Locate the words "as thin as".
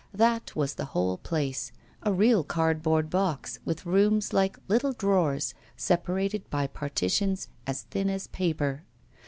7.67-8.25